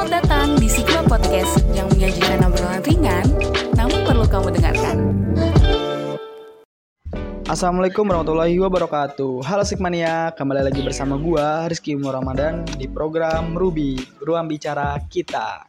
Selamat 0.00 0.24
datang 0.24 0.56
di 0.56 0.64
Sigma 0.64 1.04
Podcast 1.04 1.60
yang 1.76 1.84
menyajikan 1.92 2.40
obrolan 2.48 2.80
ringan, 2.88 3.26
namun 3.76 4.00
perlu 4.00 4.24
kamu 4.24 4.48
dengarkan. 4.56 4.96
Assalamualaikum 7.44 8.08
warahmatullahi 8.08 8.56
wabarakatuh 8.64 9.44
Halo 9.44 9.60
Sigmania, 9.60 10.32
kembali 10.32 10.72
lagi 10.72 10.80
bersama 10.80 11.20
gua 11.20 11.68
Rizky 11.68 12.00
Umar 12.00 12.16
Ramadan 12.16 12.64
di 12.80 12.88
program 12.88 13.52
Ruby, 13.52 14.00
Ruang 14.24 14.48
Bicara 14.48 14.96
Kita 15.04 15.68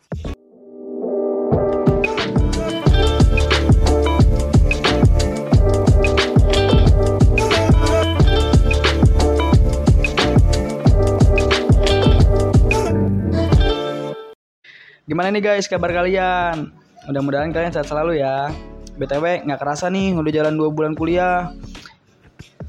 Gimana 15.10 15.34
nih 15.34 15.42
guys 15.42 15.66
kabar 15.66 15.90
kalian? 15.90 16.70
Mudah-mudahan 17.10 17.50
kalian 17.50 17.74
sehat 17.74 17.90
selalu 17.90 18.22
ya. 18.22 18.54
BTW 19.02 19.50
nggak 19.50 19.58
kerasa 19.58 19.90
nih 19.90 20.14
udah 20.14 20.30
jalan 20.30 20.54
dua 20.54 20.70
bulan 20.70 20.94
kuliah. 20.94 21.50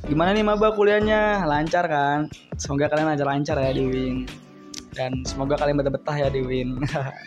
Gimana 0.09 0.33
nih 0.33 0.41
maba 0.41 0.73
kuliahnya? 0.73 1.45
Lancar 1.45 1.85
kan? 1.93 2.33
Semoga 2.57 2.89
kalian 2.89 3.13
lancar-lancar 3.13 3.61
ya 3.61 3.77
di 3.77 3.85
Win. 3.85 4.25
Dan 4.97 5.21
semoga 5.29 5.61
kalian 5.61 5.77
betah-betah 5.77 6.17
ya 6.17 6.29
di 6.33 6.41
Win. 6.41 6.81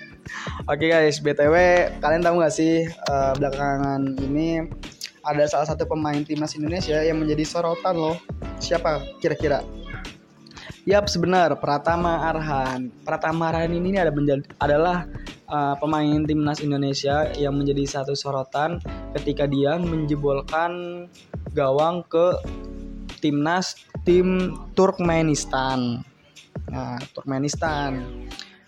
Oke 0.74 0.90
guys, 0.90 1.22
BTW 1.22 1.54
kalian 2.02 2.26
tahu 2.26 2.42
nggak 2.42 2.54
sih 2.58 2.90
uh, 3.06 3.38
belakangan 3.38 4.10
ini 4.26 4.66
ada 5.22 5.46
salah 5.46 5.70
satu 5.70 5.86
pemain 5.86 6.26
timnas 6.26 6.58
Indonesia 6.58 6.98
yang 7.06 7.22
menjadi 7.22 7.46
sorotan 7.46 7.94
loh. 7.94 8.18
Siapa 8.58 9.22
kira-kira? 9.22 9.62
Yap, 10.86 11.10
sebenar 11.10 11.50
Pratama 11.58 12.30
Arhan. 12.30 12.94
Pratama 13.02 13.50
Arhan 13.50 13.74
ini 13.74 13.98
ada 13.98 14.14
adalah 14.62 15.10
uh, 15.50 15.74
pemain 15.82 16.22
timnas 16.22 16.62
Indonesia 16.62 17.26
yang 17.42 17.58
menjadi 17.58 17.90
satu 17.90 18.14
sorotan 18.14 18.78
ketika 19.18 19.50
dia 19.50 19.82
menjebolkan 19.82 21.10
gawang 21.58 22.06
ke 22.06 22.38
timnas 23.18 23.82
tim 24.06 24.54
Turkmenistan. 24.78 26.06
Nah, 26.70 27.02
Turkmenistan. 27.18 28.06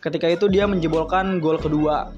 Ketika 0.02 0.26
itu 0.26 0.50
dia 0.50 0.66
menjebolkan 0.66 1.38
gol 1.38 1.62
kedua. 1.62 2.10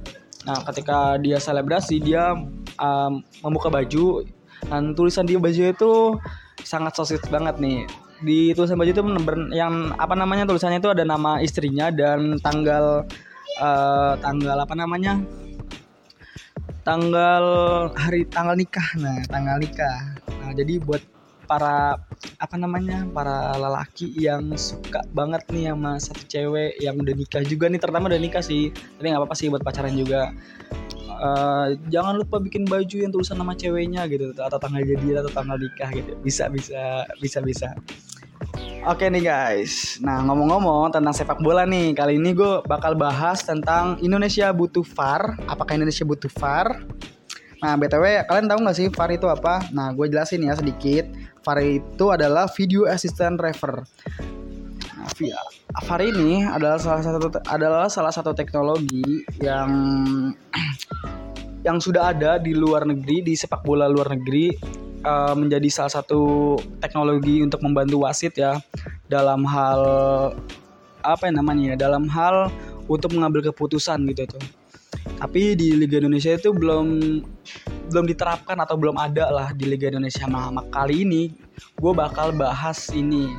Nah, 0.47 0.63
ketika 0.63 1.19
dia 1.19 1.43
selebrasi 1.43 1.99
dia 1.99 2.39
um, 2.79 3.19
membuka 3.43 3.67
baju 3.67 4.23
dan 4.63 4.95
tulisan 4.95 5.27
di 5.27 5.35
baju 5.35 5.75
itu 5.75 6.15
sangat 6.63 6.95
sosis 6.95 7.19
banget 7.27 7.59
nih 7.59 7.83
di 8.19 8.51
tulisan 8.51 8.75
baju 8.75 8.91
itu 8.91 9.03
yang 9.55 9.95
apa 9.95 10.13
namanya 10.15 10.43
tulisannya 10.43 10.83
itu 10.83 10.91
ada 10.91 11.07
nama 11.07 11.39
istrinya 11.39 11.87
dan 11.91 12.39
tanggal 12.43 13.07
uh, 13.59 14.13
tanggal 14.19 14.57
apa 14.59 14.75
namanya? 14.75 15.19
Tanggal 16.83 17.45
hari 17.95 18.27
tanggal 18.27 18.55
nikah. 18.55 18.87
Nah 18.99 19.23
tanggal 19.27 19.59
nikah. 19.61 20.19
Nah 20.43 20.51
jadi 20.55 20.79
buat 20.83 21.03
para 21.49 21.97
apa 22.37 22.55
namanya 22.61 23.09
para 23.09 23.57
lelaki 23.57 24.13
yang 24.13 24.53
suka 24.53 25.01
banget 25.15 25.41
nih 25.49 25.73
sama 25.73 25.97
satu 25.97 26.23
cewek 26.29 26.77
yang 26.77 26.93
udah 26.99 27.15
nikah 27.17 27.41
juga 27.41 27.65
nih 27.71 27.81
terutama 27.81 28.11
udah 28.11 28.21
nikah 28.21 28.43
sih. 28.43 28.69
Tapi 28.69 29.05
nggak 29.09 29.21
apa-apa 29.23 29.35
sih 29.37 29.47
buat 29.47 29.63
pacaran 29.63 29.95
juga 29.95 30.35
uh, 31.19 31.67
jangan 31.91 32.15
lupa 32.17 32.39
bikin 32.39 32.63
baju 32.65 32.95
yang 32.95 33.11
tulisan 33.11 33.37
nama 33.37 33.53
ceweknya 33.53 34.07
gitu 34.07 34.31
atau 34.33 34.57
tanggal 34.57 34.81
jadi 34.81 35.21
atau 35.21 35.31
tanggal 35.31 35.59
nikah 35.59 35.91
gitu. 35.91 36.15
Bisa 36.23 36.47
bisa 36.47 37.03
bisa 37.19 37.39
bisa. 37.43 37.69
Oke 38.87 39.11
nih 39.11 39.27
guys, 39.27 39.99
nah 39.99 40.23
ngomong-ngomong 40.23 40.95
tentang 40.95 41.11
sepak 41.11 41.43
bola 41.43 41.67
nih 41.67 41.91
Kali 41.91 42.15
ini 42.15 42.31
gue 42.31 42.63
bakal 42.63 42.95
bahas 42.95 43.43
tentang 43.43 43.99
Indonesia 43.99 44.47
butuh 44.55 44.87
VAR. 44.95 45.35
Apakah 45.45 45.75
Indonesia 45.75 46.07
butuh 46.07 46.31
VAR? 46.39 46.87
Nah 47.59 47.75
BTW 47.75 48.23
kalian 48.23 48.47
tahu 48.47 48.59
gak 48.63 48.77
sih 48.79 48.87
VAR 48.87 49.11
itu 49.11 49.27
apa? 49.27 49.67
Nah 49.75 49.91
gue 49.91 50.07
jelasin 50.07 50.47
ya 50.47 50.55
sedikit. 50.55 51.11
VAR 51.43 51.59
itu 51.59 52.05
adalah 52.07 52.47
Video 52.47 52.87
Assistant 52.87 53.35
Refer 53.35 53.83
nah, 54.99 55.07
VAR 55.69 56.01
ini 56.01 56.41
adalah 56.49 56.81
salah 56.81 57.05
satu 57.05 57.29
adalah 57.45 57.85
salah 57.93 58.09
satu 58.09 58.33
teknologi 58.33 59.21
yang 59.37 59.69
yang 61.67 61.77
sudah 61.77 62.09
ada 62.09 62.41
di 62.41 62.57
luar 62.57 62.89
negeri 62.89 63.21
di 63.21 63.33
sepak 63.37 63.61
bola 63.61 63.85
luar 63.85 64.17
negeri 64.17 64.49
uh, 65.05 65.37
menjadi 65.37 65.69
salah 65.69 66.01
satu 66.01 66.55
teknologi 66.81 67.45
untuk 67.45 67.61
membantu 67.61 68.01
wasit 68.01 68.33
ya 68.33 68.57
dalam 69.05 69.45
hal 69.45 69.81
apa 71.05 71.29
yang 71.29 71.37
namanya 71.37 71.77
ya 71.77 71.85
dalam 71.85 72.09
hal 72.09 72.49
untuk 72.89 73.13
mengambil 73.13 73.53
keputusan 73.53 74.09
gitu 74.09 74.25
tuh. 74.25 74.41
Tapi 75.21 75.53
di 75.53 75.77
Liga 75.77 76.01
Indonesia 76.01 76.33
itu 76.33 76.49
belum 76.49 76.87
belum 77.93 78.05
diterapkan 78.09 78.57
atau 78.57 78.73
belum 78.73 78.97
ada 78.97 79.29
lah 79.29 79.47
di 79.53 79.69
Liga 79.69 79.93
Indonesia. 79.93 80.25
Nah 80.25 80.49
kali 80.73 81.05
ini 81.05 81.29
gue 81.77 81.93
bakal 81.93 82.33
bahas 82.33 82.89
ini 82.89 83.29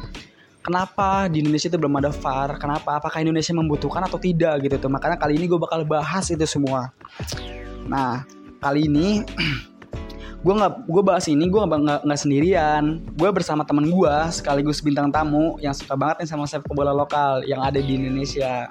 kenapa 0.61 1.27
di 1.29 1.41
Indonesia 1.41 1.69
itu 1.69 1.79
belum 1.81 2.01
ada 2.01 2.13
VAR 2.13 2.61
kenapa? 2.61 3.01
Apakah 3.01 3.21
Indonesia 3.25 3.53
membutuhkan 3.57 4.05
atau 4.05 4.21
tidak 4.21 4.61
gitu 4.65 4.77
tuh? 4.77 4.91
Makanya 4.93 5.17
kali 5.17 5.41
ini 5.41 5.49
gue 5.49 5.61
bakal 5.61 5.83
bahas 5.85 6.29
itu 6.29 6.45
semua. 6.45 6.93
Nah 7.89 8.25
kali 8.61 8.87
ini 8.87 9.25
gue 10.45 10.55
nggak 10.57 10.89
gue 10.89 11.03
bahas 11.05 11.27
ini 11.29 11.49
gue 11.49 11.61
nggak 11.61 12.05
nggak 12.05 12.21
sendirian. 12.21 13.01
Gue 13.17 13.31
bersama 13.33 13.65
teman 13.65 13.89
gue 13.89 14.15
sekaligus 14.31 14.85
bintang 14.85 15.09
tamu 15.09 15.57
yang 15.65 15.73
suka 15.73 15.97
banget 15.97 16.25
nih 16.25 16.29
sama 16.29 16.45
sepak 16.45 16.73
bola 16.73 16.93
lokal 16.93 17.43
yang 17.49 17.65
ada 17.65 17.81
di 17.81 17.97
Indonesia. 17.97 18.69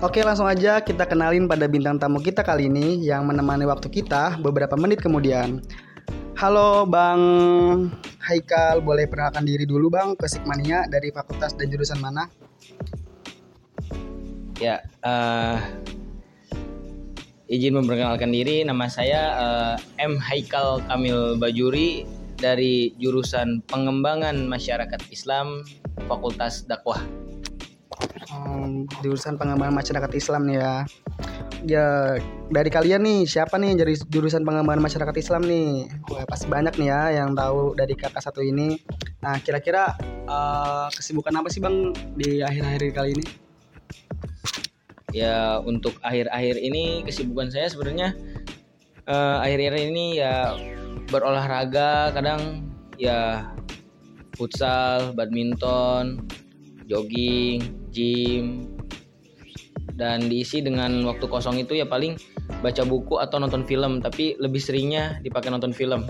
Oke 0.00 0.22
langsung 0.22 0.46
aja 0.46 0.78
kita 0.78 1.02
kenalin 1.04 1.50
pada 1.50 1.66
bintang 1.66 1.98
tamu 1.98 2.22
kita 2.22 2.46
kali 2.46 2.70
ini 2.70 3.02
yang 3.02 3.26
menemani 3.26 3.66
waktu 3.66 3.90
kita 3.90 4.38
beberapa 4.38 4.78
menit 4.78 5.02
kemudian. 5.02 5.58
Halo 6.38 6.88
Bang 6.88 7.20
Haikal, 8.20 8.84
boleh 8.84 9.08
perkenalkan 9.08 9.48
diri 9.48 9.64
dulu 9.64 9.88
Bang 9.88 10.12
ke 10.12 10.28
Sigmania 10.28 10.84
dari 10.84 11.08
fakultas 11.08 11.56
dan 11.56 11.72
jurusan 11.72 11.98
mana? 12.04 12.28
Ya, 14.60 14.84
uh, 15.00 15.56
izin 17.48 17.80
memperkenalkan 17.80 18.28
diri 18.28 18.60
nama 18.60 18.86
saya 18.92 19.22
uh, 19.40 19.74
M 19.96 20.20
Haikal 20.20 20.84
Kamil 20.84 21.40
Bajuri 21.40 22.04
dari 22.36 22.92
jurusan 23.00 23.64
Pengembangan 23.64 24.48
Masyarakat 24.48 25.00
Islam 25.08 25.64
Fakultas 26.04 26.68
Dakwah. 26.68 27.00
Um, 28.30 28.86
jurusan 29.02 29.36
Pengembangan 29.36 29.74
Masyarakat 29.74 30.12
Islam 30.16 30.46
nih 30.46 30.58
ya. 30.58 30.74
Ya 31.60 31.88
dari 32.48 32.70
kalian 32.72 33.04
nih 33.04 33.28
siapa 33.28 33.60
nih 33.60 33.76
dari 33.76 33.94
jurusan 34.08 34.46
Pengembangan 34.46 34.80
Masyarakat 34.80 35.16
Islam 35.20 35.44
nih? 35.44 35.92
Wah, 36.08 36.24
pasti 36.24 36.46
banyak 36.48 36.74
nih 36.80 36.88
ya 36.88 37.02
yang 37.22 37.36
tahu 37.36 37.76
dari 37.76 37.92
kakak 37.94 38.22
satu 38.22 38.40
ini. 38.40 38.80
Nah 39.20 39.36
kira-kira 39.44 39.92
uh, 40.24 40.88
kesibukan 40.94 41.36
apa 41.36 41.48
sih 41.52 41.60
bang 41.60 41.92
di 42.16 42.40
akhir-akhir 42.40 42.82
kali 42.96 43.12
ini? 43.18 43.26
ya 45.10 45.58
untuk 45.62 45.98
akhir-akhir 46.06 46.56
ini 46.58 47.02
kesibukan 47.02 47.50
saya 47.50 47.66
sebenarnya 47.66 48.14
uh, 49.10 49.42
akhir-akhir 49.42 49.90
ini 49.90 50.22
ya 50.22 50.54
berolahraga 51.10 52.14
kadang 52.14 52.70
ya 52.94 53.50
futsal, 54.38 55.12
badminton, 55.12 56.24
jogging, 56.90 57.62
gym 57.94 58.66
dan 59.94 60.26
diisi 60.26 60.58
dengan 60.64 61.04
waktu 61.06 61.28
kosong 61.30 61.62
itu 61.62 61.78
ya 61.78 61.86
paling 61.86 62.18
baca 62.64 62.82
buku 62.82 63.22
atau 63.22 63.38
nonton 63.38 63.62
film 63.62 64.02
tapi 64.02 64.34
lebih 64.42 64.58
seringnya 64.58 65.22
dipakai 65.22 65.54
nonton 65.54 65.70
film. 65.70 66.02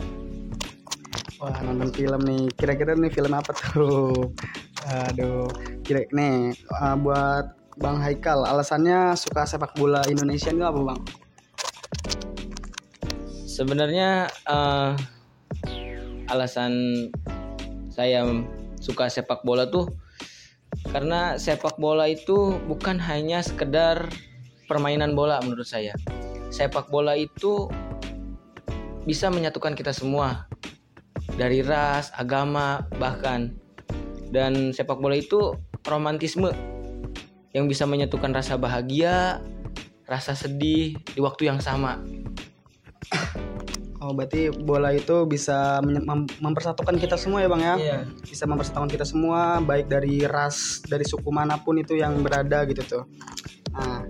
Wah 1.37 1.57
nonton 1.61 1.93
film 1.93 2.21
nih 2.25 2.49
kira-kira 2.57 2.97
nih 2.97 3.13
film 3.13 3.37
apa 3.37 3.53
tuh? 3.53 4.33
Aduh 5.11 5.53
kira 5.85 6.09
nih 6.17 6.57
uh, 6.81 6.97
buat 6.97 7.61
Bang 7.81 7.97
Haikal, 8.01 8.45
alasannya 8.45 9.17
suka 9.17 9.49
sepak 9.49 9.73
bola 9.77 10.05
Indonesia 10.05 10.53
nggak 10.53 10.69
apa 10.69 10.81
bang? 10.85 11.01
Sebenarnya 13.49 14.29
uh, 14.45 14.93
alasan 16.29 16.73
saya 17.89 18.23
suka 18.85 19.09
sepak 19.09 19.41
bola 19.49 19.65
tuh 19.69 19.89
karena 20.91 21.39
sepak 21.39 21.79
bola 21.79 22.11
itu 22.11 22.59
bukan 22.67 22.99
hanya 22.99 23.43
sekedar 23.43 24.11
permainan 24.67 25.15
bola 25.15 25.39
menurut 25.43 25.67
saya. 25.67 25.95
Sepak 26.51 26.91
bola 26.91 27.15
itu 27.15 27.71
bisa 29.07 29.31
menyatukan 29.31 29.79
kita 29.79 29.95
semua 29.95 30.51
dari 31.39 31.63
ras, 31.63 32.11
agama, 32.19 32.87
bahkan 32.99 33.55
dan 34.31 34.75
sepak 34.75 34.99
bola 34.99 35.19
itu 35.19 35.55
romantisme 35.87 36.51
yang 37.51 37.67
bisa 37.67 37.87
menyatukan 37.87 38.31
rasa 38.31 38.55
bahagia, 38.55 39.43
rasa 40.07 40.35
sedih 40.35 40.99
di 40.99 41.21
waktu 41.23 41.51
yang 41.51 41.59
sama. 41.59 41.99
Oh, 44.11 44.15
berarti 44.19 44.51
bola 44.51 44.91
itu 44.91 45.23
bisa 45.31 45.79
mem 45.87 46.27
mempersatukan 46.43 46.99
kita 46.99 47.15
semua 47.15 47.47
ya, 47.47 47.49
Bang 47.49 47.63
ya? 47.63 47.75
Iya. 47.79 47.99
Bisa 48.27 48.43
mempersatukan 48.43 48.91
kita 48.91 49.07
semua 49.07 49.63
baik 49.63 49.87
dari 49.87 50.27
ras, 50.27 50.83
dari 50.83 51.07
suku 51.07 51.31
mana 51.31 51.63
pun 51.63 51.79
itu 51.79 51.95
yang 51.95 52.19
berada 52.27 52.67
gitu 52.67 52.83
tuh. 52.83 53.05
Nah, 53.71 54.03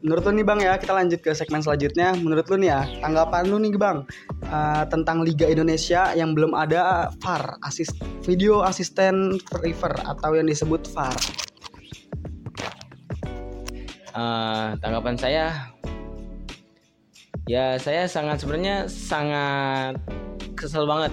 menurut 0.00 0.24
lu 0.24 0.32
nih 0.40 0.46
bang 0.48 0.60
ya 0.66 0.72
kita 0.82 0.92
lanjut 0.98 1.20
ke 1.22 1.30
segmen 1.30 1.62
selanjutnya 1.62 2.18
menurut 2.18 2.42
lu 2.50 2.58
nih 2.58 2.74
ya 2.74 2.82
tanggapan 2.98 3.46
lu 3.46 3.62
nih 3.62 3.70
bang 3.78 4.02
uh, 4.50 4.82
tentang 4.90 5.22
Liga 5.22 5.46
Indonesia 5.46 6.10
yang 6.18 6.34
belum 6.34 6.58
ada 6.58 7.14
VAR 7.22 7.54
assist 7.62 7.94
video 8.26 8.66
asisten 8.66 9.38
river 9.62 9.94
atau 10.02 10.34
yang 10.34 10.50
disebut 10.50 10.90
VAR 10.90 11.14
uh, 14.18 14.74
tanggapan 14.82 15.14
saya 15.14 15.70
ya 17.46 17.78
saya 17.78 18.06
sangat 18.06 18.42
sebenarnya 18.42 18.86
sangat 18.86 19.98
kesel 20.54 20.86
banget. 20.86 21.12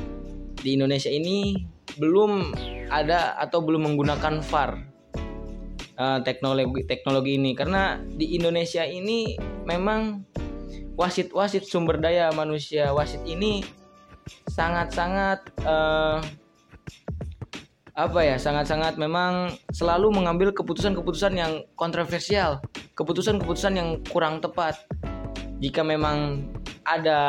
Di 0.59 0.75
Indonesia 0.75 1.07
ini 1.07 1.65
belum 1.95 2.53
ada 2.91 3.35
atau 3.39 3.63
belum 3.63 3.87
menggunakan 3.91 4.43
VAR 4.43 4.71
uh, 5.95 6.19
teknologi 6.21 6.83
teknologi 6.85 7.39
ini. 7.39 7.55
Karena 7.55 7.97
di 8.03 8.35
Indonesia 8.35 8.83
ini 8.83 9.39
memang 9.63 10.23
wasit-wasit 10.99 11.63
sumber 11.63 11.95
daya 11.95 12.27
manusia 12.35 12.91
wasit 12.91 13.23
ini 13.23 13.63
sangat-sangat 14.51 15.39
uh, 15.63 16.19
apa 17.95 18.19
ya 18.23 18.35
sangat-sangat 18.39 18.95
memang 18.95 19.55
selalu 19.75 20.11
mengambil 20.11 20.55
keputusan-keputusan 20.55 21.35
yang 21.35 21.63
kontroversial 21.75 22.63
keputusan-keputusan 22.95 23.75
yang 23.75 23.89
kurang 24.07 24.39
tepat 24.39 24.75
jika 25.59 25.83
memang 25.83 26.47
ada 26.87 27.19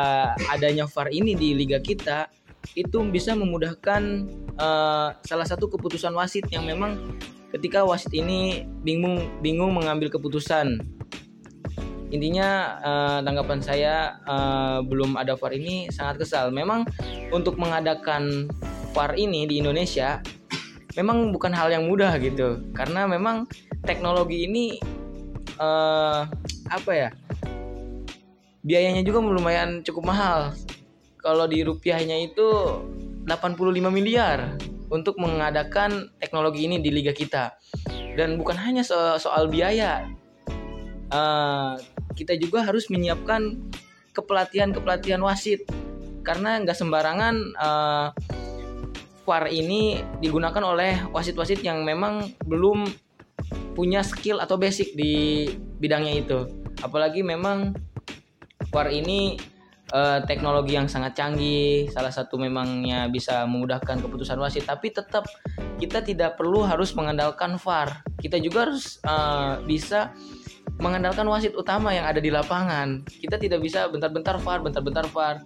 adanya 0.49 0.87
VAR 0.87 1.11
ini 1.11 1.35
di 1.37 1.53
liga 1.53 1.77
kita 1.77 2.31
itu 2.73 3.03
bisa 3.11 3.35
memudahkan 3.35 4.01
uh, 4.55 5.13
salah 5.21 5.47
satu 5.47 5.67
keputusan 5.67 6.15
wasit 6.15 6.47
yang 6.49 6.63
memang 6.63 7.19
ketika 7.51 7.83
wasit 7.83 8.15
ini 8.15 8.63
bingung 8.81 9.27
bingung 9.43 9.75
mengambil 9.75 10.07
keputusan. 10.07 10.79
Intinya 12.11 12.79
uh, 12.83 13.19
tanggapan 13.23 13.59
saya 13.63 14.19
uh, 14.27 14.83
belum 14.83 15.15
ada 15.15 15.35
VAR 15.35 15.55
ini 15.55 15.87
sangat 15.91 16.23
kesal. 16.23 16.51
Memang 16.51 16.87
untuk 17.31 17.55
mengadakan 17.55 18.51
VAR 18.91 19.15
ini 19.15 19.47
di 19.47 19.63
Indonesia 19.63 20.19
memang 20.95 21.31
bukan 21.31 21.55
hal 21.55 21.71
yang 21.71 21.87
mudah 21.87 22.11
gitu. 22.19 22.59
Karena 22.75 23.07
memang 23.07 23.47
teknologi 23.83 24.47
ini 24.47 24.75
uh, 25.59 26.27
apa 26.71 26.91
ya 26.91 27.09
biayanya 28.61 29.01
juga 29.05 29.21
lumayan 29.21 29.81
cukup 29.81 30.13
mahal. 30.13 30.53
Kalau 31.21 31.45
di 31.45 31.61
rupiahnya 31.61 32.17
itu 32.17 32.49
85 33.29 33.93
miliar 33.93 34.57
untuk 34.89 35.21
mengadakan 35.21 36.09
teknologi 36.17 36.65
ini 36.65 36.81
di 36.81 36.89
liga 36.89 37.13
kita. 37.13 37.53
Dan 38.17 38.35
bukan 38.35 38.57
hanya 38.57 38.83
so 38.83 38.97
soal 39.21 39.47
biaya 39.47 40.09
uh, 41.13 41.79
kita 42.17 42.35
juga 42.35 42.65
harus 42.67 42.89
menyiapkan 42.91 43.61
kepelatihan 44.11 44.73
kepelatihan 44.73 45.21
wasit. 45.21 45.63
Karena 46.21 46.61
nggak 46.61 46.77
sembarangan 46.77 47.35
uh, 47.57 48.07
VAR 49.25 49.47
ini 49.53 50.01
digunakan 50.19 50.61
oleh 50.65 51.07
wasit-wasit 51.13 51.61
yang 51.61 51.85
memang 51.85 52.33
belum 52.45 52.89
punya 53.77 54.03
skill 54.03 54.41
atau 54.41 54.57
basic 54.57 54.93
di 54.97 55.47
bidangnya 55.79 56.13
itu. 56.19 56.39
Apalagi 56.81 57.21
memang 57.23 57.73
VAR 58.71 58.87
ini 58.89 59.35
uh, 59.93 60.23
teknologi 60.23 60.79
yang 60.79 60.87
sangat 60.87 61.13
canggih. 61.19 61.91
Salah 61.91 62.09
satu 62.09 62.39
memangnya 62.39 63.11
bisa 63.11 63.43
memudahkan 63.45 63.99
keputusan 64.01 64.39
wasit, 64.39 64.65
tapi 64.65 64.89
tetap 64.95 65.27
kita 65.77 66.01
tidak 66.01 66.39
perlu 66.39 66.63
harus 66.63 66.95
mengandalkan 66.95 67.59
VAR. 67.59 68.01
Kita 68.17 68.39
juga 68.39 68.71
harus 68.71 68.97
uh, 69.05 69.59
bisa 69.67 70.15
mengandalkan 70.81 71.27
wasit 71.29 71.53
utama 71.53 71.93
yang 71.93 72.07
ada 72.09 72.17
di 72.17 72.33
lapangan. 72.33 73.05
Kita 73.05 73.37
tidak 73.37 73.61
bisa 73.61 73.85
bentar-bentar 73.91 74.39
VAR, 74.41 74.63
bentar-bentar 74.63 75.05
VAR. 75.11 75.43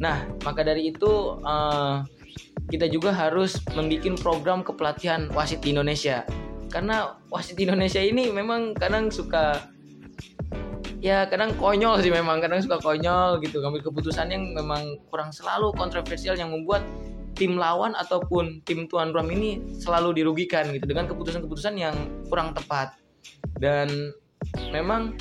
Nah, 0.00 0.24
maka 0.46 0.64
dari 0.64 0.94
itu 0.94 1.36
uh, 1.42 2.06
kita 2.70 2.88
juga 2.88 3.10
harus 3.10 3.58
membuat 3.74 4.20
program 4.20 4.60
kepelatihan 4.62 5.28
wasit 5.34 5.60
di 5.64 5.72
Indonesia 5.72 6.22
karena 6.68 7.16
wasit 7.32 7.56
di 7.56 7.64
Indonesia 7.64 8.00
ini 8.00 8.28
memang 8.28 8.76
kadang 8.76 9.08
suka 9.08 9.72
ya 10.98 11.30
kadang 11.30 11.54
konyol 11.54 12.02
sih 12.02 12.10
memang 12.10 12.42
kadang 12.42 12.58
suka 12.62 12.78
konyol 12.82 13.38
gitu. 13.42 13.62
Ngambil 13.62 13.82
keputusan 13.86 14.30
yang 14.30 14.54
memang 14.54 14.98
kurang 15.10 15.30
selalu 15.30 15.70
kontroversial 15.74 16.34
yang 16.34 16.50
membuat 16.50 16.82
tim 17.38 17.54
lawan 17.54 17.94
ataupun 17.94 18.66
tim 18.66 18.90
tuan 18.90 19.14
rumah 19.14 19.30
ini 19.30 19.62
selalu 19.78 20.22
dirugikan 20.22 20.74
gitu 20.74 20.90
dengan 20.90 21.06
keputusan-keputusan 21.06 21.74
yang 21.78 21.94
kurang 22.26 22.50
tepat. 22.50 22.98
Dan 23.58 24.10
memang 24.74 25.14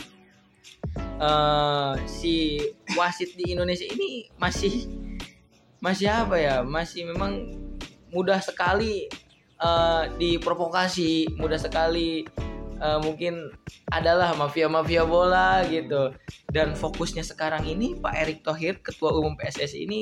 uh, 1.22 1.94
si 2.10 2.58
wasit 2.98 3.38
di 3.38 3.54
Indonesia 3.54 3.86
ini 3.86 4.34
masih 4.42 4.90
masih 5.78 6.10
apa 6.10 6.42
ya? 6.42 6.66
Masih 6.66 7.06
memang 7.06 7.54
mudah 8.10 8.42
sekali 8.42 9.06
uh, 9.62 10.10
diprovokasi 10.18 11.38
mudah 11.38 11.62
sekali 11.62 12.26
uh, 12.80 13.00
mungkin 13.02 13.52
adalah 13.92 14.34
mafia-mafia 14.36 15.04
bola 15.04 15.64
gitu. 15.68 16.14
Dan 16.50 16.74
fokusnya 16.74 17.22
sekarang 17.26 17.68
ini 17.68 17.98
Pak 17.98 18.14
Erick 18.16 18.40
Thohir 18.46 18.80
ketua 18.80 19.14
umum 19.14 19.36
PSSI 19.36 19.86
ini 19.86 20.02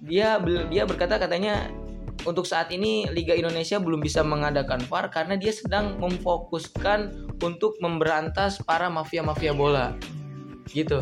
dia 0.00 0.40
dia 0.72 0.88
berkata 0.88 1.20
katanya 1.20 1.68
untuk 2.24 2.44
saat 2.44 2.68
ini 2.72 3.08
Liga 3.08 3.32
Indonesia 3.32 3.80
belum 3.80 4.00
bisa 4.00 4.20
mengadakan 4.20 4.80
VAR 4.84 5.08
karena 5.08 5.40
dia 5.40 5.52
sedang 5.52 5.96
memfokuskan 6.00 7.28
untuk 7.40 7.80
memberantas 7.80 8.60
para 8.60 8.92
mafia-mafia 8.92 9.56
bola. 9.56 9.96
Gitu. 10.68 11.00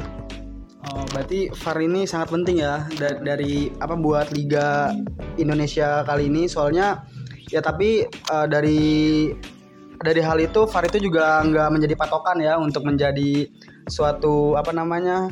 Oh, 0.78 1.04
berarti 1.10 1.50
VAR 1.50 1.78
ini 1.82 2.06
sangat 2.06 2.30
penting 2.30 2.62
ya 2.62 2.86
dari, 2.94 3.18
dari 3.26 3.54
apa 3.82 3.98
buat 3.98 4.30
Liga 4.30 4.94
Indonesia 5.34 6.06
kali 6.06 6.30
ini. 6.30 6.46
Soalnya 6.46 7.02
ya 7.50 7.58
tapi 7.58 8.06
uh, 8.30 8.46
dari 8.46 9.32
dari 9.98 10.22
hal 10.22 10.38
itu 10.38 10.66
VAR 10.66 10.84
itu 10.86 10.98
juga 11.10 11.42
nggak 11.42 11.68
menjadi 11.74 11.94
patokan 11.98 12.38
ya 12.38 12.54
untuk 12.58 12.86
menjadi 12.86 13.50
suatu 13.90 14.54
apa 14.54 14.70
namanya 14.70 15.26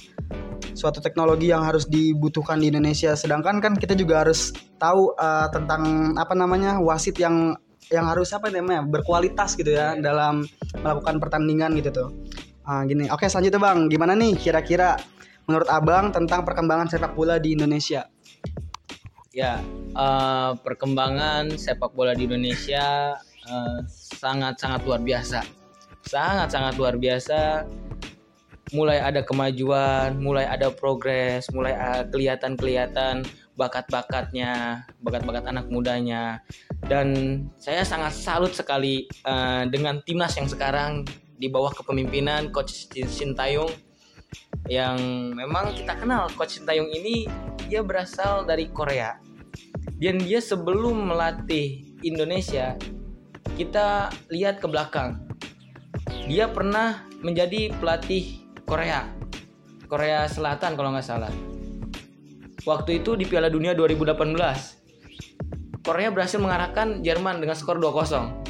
suatu 0.76 1.00
teknologi 1.00 1.48
yang 1.52 1.64
harus 1.64 1.88
dibutuhkan 1.88 2.60
di 2.60 2.68
Indonesia 2.68 3.14
sedangkan 3.14 3.62
kan 3.62 3.72
kita 3.78 3.96
juga 3.96 4.26
harus 4.26 4.52
tahu 4.76 5.14
uh, 5.16 5.48
tentang 5.54 6.12
apa 6.18 6.34
namanya 6.36 6.82
wasit 6.82 7.16
yang 7.16 7.56
yang 7.86 8.06
harus 8.10 8.34
apa 8.34 8.50
namanya 8.50 8.82
berkualitas 8.82 9.54
gitu 9.54 9.70
ya 9.70 9.94
dalam 9.94 10.42
melakukan 10.82 11.22
pertandingan 11.22 11.70
gitu 11.78 11.90
tuh. 11.94 12.08
Uh, 12.66 12.82
gini, 12.82 13.06
oke 13.06 13.22
selanjutnya 13.30 13.62
bang, 13.62 13.86
gimana 13.86 14.18
nih 14.18 14.34
kira-kira 14.34 14.98
menurut 15.46 15.70
abang 15.70 16.10
tentang 16.10 16.42
perkembangan 16.42 16.90
sepak 16.90 17.14
bola 17.14 17.38
di 17.38 17.54
Indonesia? 17.54 18.10
Ya, 19.30 19.62
uh, 19.94 20.58
perkembangan 20.58 21.54
sepak 21.54 21.94
bola 21.94 22.16
di 22.16 22.26
Indonesia 22.26 23.14
eh, 23.46 23.78
sangat-sangat 24.16 24.82
luar 24.88 25.00
biasa, 25.04 25.44
sangat-sangat 26.08 26.74
luar 26.80 26.96
biasa. 26.96 27.68
Mulai 28.74 28.98
ada 28.98 29.22
kemajuan, 29.22 30.18
mulai 30.18 30.42
ada 30.42 30.74
progres, 30.74 31.46
mulai 31.54 31.78
uh, 31.78 32.02
kelihatan-kelihatan 32.10 33.22
bakat-bakatnya, 33.54 34.82
bakat-bakat 34.98 35.46
anak 35.46 35.70
mudanya. 35.70 36.42
Dan 36.82 37.46
saya 37.62 37.86
sangat 37.86 38.10
salut 38.18 38.50
sekali 38.58 39.06
uh, 39.22 39.70
dengan 39.70 40.02
timnas 40.02 40.34
yang 40.34 40.50
sekarang 40.50 41.06
di 41.38 41.46
bawah 41.46 41.70
kepemimpinan 41.70 42.50
Coach 42.50 42.90
Sintayong 42.90 43.70
yang 44.66 44.98
memang 45.34 45.74
kita 45.74 45.94
kenal 45.94 46.26
coach 46.34 46.58
Sintayong 46.58 46.90
ini 46.90 47.30
dia 47.70 47.86
berasal 47.86 48.42
dari 48.42 48.66
Korea 48.70 49.14
dan 50.02 50.18
dia 50.18 50.42
sebelum 50.42 51.06
melatih 51.06 51.86
Indonesia 52.02 52.74
kita 53.54 54.10
lihat 54.34 54.58
ke 54.58 54.66
belakang 54.66 55.22
dia 56.26 56.50
pernah 56.50 57.06
menjadi 57.22 57.70
pelatih 57.78 58.50
Korea 58.66 59.06
Korea 59.86 60.26
Selatan 60.26 60.74
kalau 60.74 60.90
nggak 60.90 61.06
salah 61.06 61.30
waktu 62.66 62.98
itu 62.98 63.14
di 63.14 63.30
Piala 63.30 63.46
Dunia 63.46 63.78
2018 63.78 65.86
Korea 65.86 66.10
berhasil 66.10 66.42
mengarahkan 66.42 67.06
Jerman 67.06 67.38
dengan 67.38 67.54
skor 67.54 67.78
2-0 67.78 68.46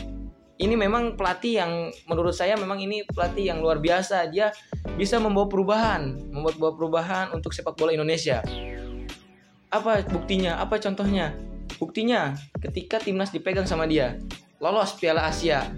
ini 0.57 0.73
memang 0.73 1.21
pelatih 1.21 1.61
yang 1.61 1.93
menurut 2.09 2.33
saya 2.33 2.57
memang 2.57 2.81
ini 2.81 3.05
pelatih 3.05 3.53
yang 3.53 3.61
luar 3.61 3.77
biasa. 3.77 4.33
Dia 4.33 4.57
bisa 4.97 5.21
membawa 5.21 5.53
perubahan, 5.53 6.17
membuat 6.33 6.57
sebuah 6.57 6.73
perubahan 6.81 7.27
untuk 7.37 7.53
sepak 7.53 7.77
bola 7.77 7.93
Indonesia. 7.93 8.41
Apa 9.69 10.01
buktinya? 10.09 10.57
Apa 10.57 10.81
contohnya? 10.81 11.37
Buktinya 11.77 12.33
ketika 12.57 12.97
timnas 12.97 13.37
dipegang 13.37 13.69
sama 13.69 13.85
dia, 13.85 14.17
lolos 14.67 14.99
Piala 14.99 15.31
Asia 15.31 15.71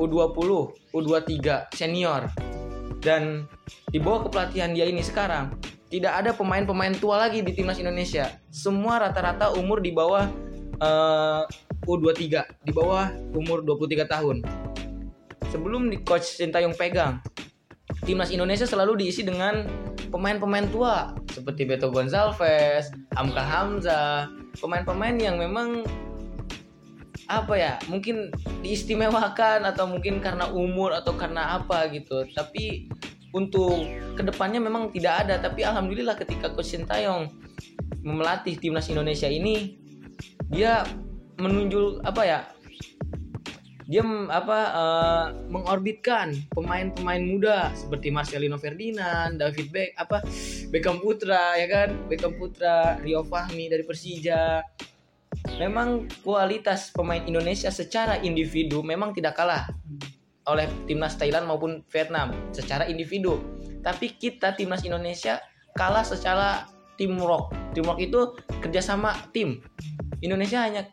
U20, 0.00 0.72
U23 0.96 1.68
senior 1.76 2.32
dan 3.04 3.44
di 3.92 4.00
bawah 4.00 4.24
kepelatihan 4.24 4.72
dia 4.72 4.88
ini 4.88 5.04
sekarang 5.04 5.52
tidak 5.92 6.24
ada 6.24 6.32
pemain-pemain 6.32 6.96
tua 6.96 7.28
lagi 7.28 7.44
di 7.44 7.52
timnas 7.52 7.76
Indonesia. 7.76 8.40
Semua 8.48 9.04
rata-rata 9.04 9.52
umur 9.52 9.84
di 9.84 9.92
bawah 9.92 10.26
uh, 10.80 11.44
U23 11.84 12.64
di 12.64 12.72
bawah 12.72 13.12
umur 13.36 13.60
23 13.62 14.08
tahun. 14.08 14.36
Sebelum 15.52 15.92
di 15.92 16.00
coach 16.00 16.40
Sintayong 16.40 16.74
pegang, 16.74 17.20
timnas 18.08 18.32
Indonesia 18.32 18.64
selalu 18.64 19.04
diisi 19.04 19.28
dengan 19.28 19.68
pemain-pemain 20.08 20.66
tua 20.72 21.12
seperti 21.30 21.68
Beto 21.68 21.92
Gonçalves, 21.92 22.90
Hamka 23.12 23.44
Hamza, 23.44 24.26
pemain-pemain 24.58 25.20
yang 25.20 25.36
memang 25.36 25.84
apa 27.26 27.54
ya 27.58 27.72
mungkin 27.90 28.30
diistimewakan 28.62 29.66
atau 29.66 29.90
mungkin 29.90 30.22
karena 30.22 30.46
umur 30.50 30.94
atau 30.94 31.14
karena 31.14 31.58
apa 31.58 31.90
gitu. 31.90 32.26
Tapi 32.34 32.90
untuk 33.34 33.84
ke 34.16 34.22
depannya 34.22 34.62
memang 34.62 34.94
tidak 34.94 35.26
ada. 35.26 35.42
Tapi 35.42 35.66
alhamdulillah 35.66 36.16
ketika 36.16 36.50
Coach 36.54 36.72
Sintayong 36.72 37.28
memelatih 38.06 38.56
timnas 38.56 38.86
Indonesia 38.88 39.26
ini 39.26 39.76
dia 40.46 40.86
menunjuk 41.36 42.00
apa 42.06 42.22
ya 42.22 42.40
dia 43.86 44.02
apa 44.34 44.58
uh, 44.74 45.26
mengorbitkan 45.46 46.34
pemain-pemain 46.50 47.22
muda 47.22 47.70
seperti 47.78 48.10
Marcelino 48.10 48.58
Ferdinand, 48.58 49.38
David 49.38 49.70
Beck, 49.70 49.90
apa 49.94 50.26
Beckham 50.74 50.98
Putra 50.98 51.54
ya 51.54 51.70
kan, 51.70 51.88
Beckham 52.10 52.34
Putra, 52.34 52.98
Rio 53.06 53.22
Fahmi 53.22 53.70
dari 53.70 53.86
Persija. 53.86 54.66
Memang 55.56 56.10
kualitas 56.26 56.90
pemain 56.90 57.22
Indonesia 57.22 57.70
secara 57.70 58.18
individu 58.20 58.82
memang 58.82 59.14
tidak 59.14 59.38
kalah 59.38 59.70
oleh 60.46 60.66
timnas 60.86 61.18
Thailand 61.18 61.46
maupun 61.46 61.86
Vietnam 61.90 62.34
secara 62.50 62.86
individu. 62.90 63.38
Tapi 63.82 64.18
kita 64.18 64.58
timnas 64.58 64.82
Indonesia 64.82 65.38
kalah 65.78 66.02
secara 66.02 66.66
teamwork. 66.98 67.54
Teamwork 67.72 68.02
itu 68.02 68.34
kerjasama 68.58 69.14
tim. 69.30 69.62
Indonesia 70.20 70.64
hanya 70.64 70.90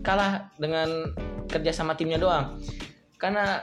kalah 0.00 0.48
dengan 0.56 1.12
kerja 1.50 1.74
sama 1.74 1.98
timnya 1.98 2.16
doang 2.16 2.56
karena 3.20 3.60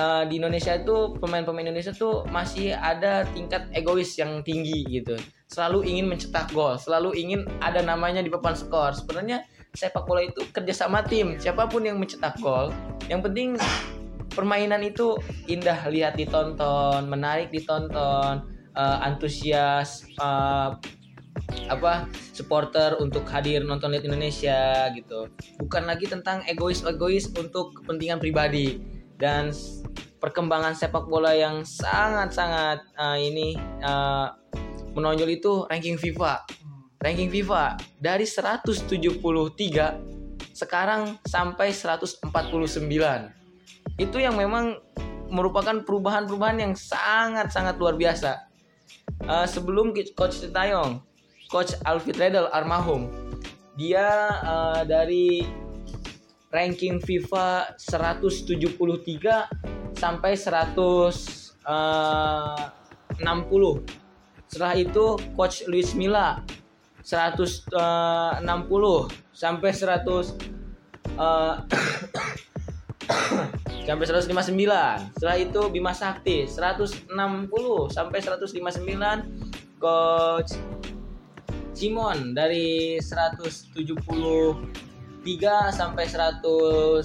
uh, 0.00 0.24
di 0.26 0.40
Indonesia 0.42 0.74
itu 0.74 1.14
pemain-pemain 1.20 1.70
Indonesia 1.70 1.94
tuh 1.94 2.26
masih 2.32 2.74
ada 2.74 3.28
tingkat 3.36 3.70
egois 3.76 4.16
yang 4.18 4.42
tinggi 4.42 4.82
gitu 4.88 5.14
selalu 5.46 5.86
ingin 5.86 6.10
mencetak 6.10 6.50
gol 6.50 6.74
selalu 6.80 7.14
ingin 7.14 7.46
ada 7.62 7.84
namanya 7.84 8.24
di 8.24 8.32
papan 8.32 8.58
skor 8.58 8.96
sebenarnya 8.96 9.46
sepak 9.76 10.08
bola 10.08 10.24
itu 10.24 10.42
kerja 10.50 10.72
sama 10.72 11.04
tim. 11.04 11.36
Siapa 11.36 11.68
pun 11.68 11.84
yang 11.84 12.00
mencetak 12.00 12.40
gol 12.40 12.72
yang 13.12 13.20
penting 13.20 13.60
permainan 14.32 14.82
itu 14.82 15.20
indah. 15.46 15.76
Lihat 15.86 16.16
ditonton 16.16 17.06
menarik 17.06 17.52
ditonton 17.52 18.42
uh, 18.72 18.98
antusias 19.04 20.08
uh, 20.18 20.74
apa 21.68 22.08
supporter 22.32 22.96
untuk 22.96 23.28
hadir 23.28 23.60
nonton 23.62 23.92
lihat 23.92 24.08
Indonesia 24.08 24.88
gitu. 24.96 25.28
Bukan 25.60 25.84
lagi 25.84 26.08
tentang 26.08 26.42
egois 26.48 26.80
egois 26.82 27.28
untuk 27.36 27.76
kepentingan 27.84 28.18
pribadi. 28.18 28.80
Dan 29.16 29.48
perkembangan 30.20 30.76
sepak 30.76 31.08
bola 31.08 31.32
yang 31.32 31.64
sangat 31.64 32.32
sangat 32.32 32.84
uh, 33.00 33.16
ini 33.16 33.56
uh, 33.80 34.28
menonjol 34.92 35.28
itu 35.28 35.64
ranking 35.68 35.96
FIFA 36.00 36.44
ranking 37.00 37.30
FIFA 37.30 37.76
dari 38.00 38.24
173 38.24 40.56
sekarang 40.56 41.18
sampai 41.28 41.72
149 41.72 42.24
itu 43.96 44.18
yang 44.20 44.36
memang 44.36 44.76
merupakan 45.28 45.82
perubahan-perubahan 45.82 46.60
yang 46.62 46.74
sangat-sangat 46.76 47.76
luar 47.76 47.96
biasa 47.98 48.46
uh, 49.26 49.46
sebelum 49.48 49.92
coach 50.14 50.34
Sintayong 50.44 51.00
Coach 51.46 51.78
Alfred 51.86 52.18
Riedel 52.18 52.50
Armahum. 52.50 53.06
Dia 53.78 54.34
uh, 54.42 54.82
dari 54.82 55.46
ranking 56.50 56.98
FIFA 56.98 57.78
173 57.78 58.66
sampai 59.96 60.34
160. 60.34 61.62
Eh, 61.66 62.64
Setelah 64.46 64.78
itu 64.78 65.18
Coach 65.34 65.66
Luis 65.68 65.92
Milla 65.92 66.40
160 67.06 67.70
sampai 69.30 69.70
100 69.70 70.02
uh, 71.14 71.62
sampai 73.86 74.04
159. 74.10 75.14
Setelah 75.14 75.38
itu 75.38 75.60
Bima 75.70 75.94
Sakti 75.94 76.50
160 76.50 77.06
sampai 77.94 78.18
159 78.18 79.78
coach 79.78 80.58
Simon 81.76 82.32
dari 82.34 82.98
173 82.98 83.70
sampai 85.70 86.04
100 86.10 86.42
uh, 86.42 86.98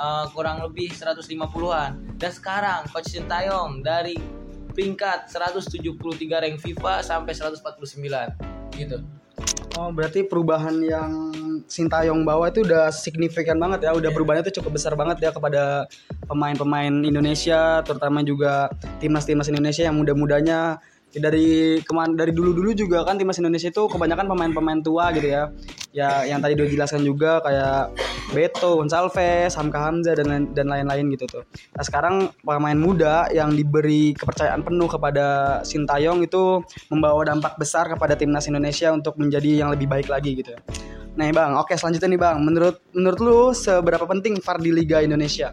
eh, 0.00 0.24
kurang 0.34 0.64
lebih 0.64 0.88
150-an. 0.90 2.18
Dan 2.18 2.32
sekarang 2.32 2.88
Coach 2.90 3.12
Sintayong 3.12 3.84
dari 3.84 4.16
peringkat 4.72 5.28
173 5.28 5.84
rank 6.32 6.56
FIFA 6.64 7.04
sampai 7.04 7.36
149 7.36 8.80
gitu. 8.80 9.19
Oh, 9.80 9.88
berarti 9.88 10.28
perubahan 10.28 10.76
yang 10.84 11.32
Sintayong 11.64 12.20
bawa 12.20 12.52
itu 12.52 12.60
udah 12.68 12.92
signifikan 12.92 13.56
banget 13.56 13.88
ya, 13.88 13.96
udah 13.96 14.12
yeah. 14.12 14.12
perubahannya 14.12 14.44
itu 14.44 14.60
cukup 14.60 14.76
besar 14.76 14.92
banget 14.92 15.24
ya 15.24 15.32
kepada 15.32 15.88
pemain-pemain 16.28 17.00
Indonesia, 17.00 17.80
terutama 17.80 18.20
juga 18.20 18.68
timnas-timnas 19.00 19.48
Indonesia 19.48 19.88
yang 19.88 19.96
muda-mudanya 19.96 20.84
dari 21.10 21.82
kemarin 21.82 22.14
dari 22.14 22.30
dulu-dulu 22.30 22.70
juga 22.70 23.02
kan 23.02 23.18
timnas 23.18 23.42
Indonesia 23.42 23.66
itu 23.66 23.82
kebanyakan 23.90 24.30
pemain-pemain 24.30 24.80
tua 24.84 25.10
gitu 25.10 25.26
ya. 25.26 25.50
Ya 25.90 26.22
yang 26.22 26.38
tadi 26.38 26.54
udah 26.54 26.66
dijelaskan 26.70 27.02
juga 27.02 27.42
kayak 27.42 27.98
Beto, 28.30 28.78
Gonçalves, 28.78 29.58
Hamka 29.58 29.90
Hamza 29.90 30.14
dan 30.14 30.54
dan 30.54 30.66
lain-lain 30.70 31.10
gitu 31.18 31.26
tuh. 31.26 31.42
Nah, 31.74 31.82
sekarang 31.82 32.30
pemain 32.46 32.78
muda 32.78 33.26
yang 33.34 33.50
diberi 33.58 34.14
kepercayaan 34.14 34.62
penuh 34.62 34.86
kepada 34.86 35.58
Sintayong 35.66 36.22
itu 36.22 36.62
membawa 36.94 37.26
dampak 37.26 37.58
besar 37.58 37.90
kepada 37.90 38.14
timnas 38.14 38.46
Indonesia 38.46 38.94
untuk 38.94 39.18
menjadi 39.18 39.66
yang 39.66 39.74
lebih 39.74 39.90
baik 39.90 40.06
lagi 40.06 40.38
gitu. 40.38 40.54
Nah, 41.18 41.26
Bang, 41.34 41.58
oke 41.58 41.74
selanjutnya 41.74 42.14
nih 42.14 42.20
Bang, 42.22 42.36
menurut 42.46 42.78
menurut 42.94 43.18
lu 43.18 43.40
seberapa 43.50 44.06
penting 44.06 44.38
VAR 44.38 44.62
di 44.62 44.70
Liga 44.70 45.02
Indonesia? 45.02 45.50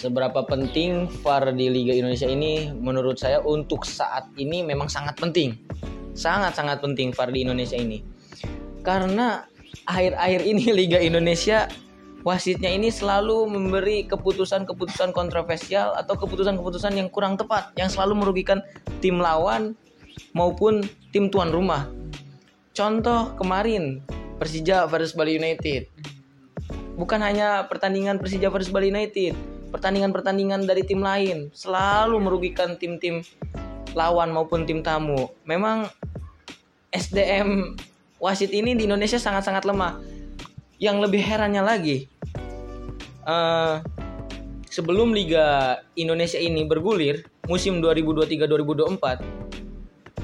Seberapa 0.00 0.40
penting 0.48 1.12
VAR 1.20 1.52
di 1.52 1.68
Liga 1.68 1.92
Indonesia 1.92 2.24
ini 2.24 2.72
menurut 2.72 3.20
saya 3.20 3.44
untuk 3.44 3.84
saat 3.84 4.32
ini 4.40 4.64
memang 4.64 4.88
sangat 4.88 5.20
penting. 5.20 5.60
Sangat-sangat 6.16 6.80
penting 6.80 7.12
VAR 7.12 7.28
di 7.28 7.44
Indonesia 7.44 7.76
ini. 7.76 8.00
Karena 8.80 9.44
akhir-akhir 9.84 10.40
ini 10.48 10.64
Liga 10.80 10.96
Indonesia 10.96 11.68
wasitnya 12.24 12.72
ini 12.72 12.88
selalu 12.88 13.44
memberi 13.52 14.08
keputusan-keputusan 14.08 15.12
kontroversial 15.12 15.92
atau 15.92 16.16
keputusan-keputusan 16.16 16.96
yang 16.96 17.12
kurang 17.12 17.36
tepat 17.36 17.76
yang 17.76 17.92
selalu 17.92 18.24
merugikan 18.24 18.64
tim 19.04 19.20
lawan 19.20 19.76
maupun 20.32 20.80
tim 21.12 21.28
tuan 21.28 21.52
rumah. 21.52 21.92
Contoh 22.72 23.36
kemarin 23.36 24.00
Persija 24.40 24.88
versus 24.88 25.12
Bali 25.12 25.36
United. 25.36 25.92
Bukan 26.96 27.20
hanya 27.20 27.68
pertandingan 27.68 28.16
Persija 28.20 28.48
versus 28.52 28.72
Bali 28.72 28.88
United, 28.92 29.32
pertandingan-pertandingan 29.70 30.66
dari 30.66 30.82
tim 30.82 31.00
lain 31.00 31.48
selalu 31.54 32.18
merugikan 32.18 32.76
tim-tim 32.76 33.22
lawan 33.94 34.30
maupun 34.34 34.66
tim 34.66 34.82
tamu. 34.82 35.30
Memang 35.46 35.90
SDM 36.90 37.78
wasit 38.18 38.50
ini 38.50 38.74
di 38.74 38.84
Indonesia 38.86 39.18
sangat-sangat 39.18 39.64
lemah. 39.66 39.98
Yang 40.80 40.96
lebih 41.08 41.20
herannya 41.20 41.60
lagi, 41.60 42.08
uh, 43.28 43.84
sebelum 44.72 45.12
Liga 45.12 45.76
Indonesia 45.92 46.40
ini 46.40 46.64
bergulir 46.64 47.28
musim 47.52 47.84
2023-2024, 47.84 49.20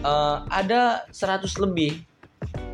uh, 0.00 0.48
ada 0.48 1.04
100 1.12 1.60
lebih 1.60 2.00